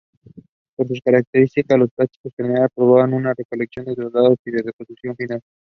Por 0.75 0.87
sus 0.87 0.99
características 0.99 1.77
los 1.77 1.91
plásticos 1.91 2.33
generan 2.35 2.67
problemas 2.73 3.19
en 3.19 3.23
la 3.23 3.33
recolección, 3.37 3.85
traslado 3.93 4.35
y 4.43 4.51
disposición 4.51 5.15
final. 5.15 5.41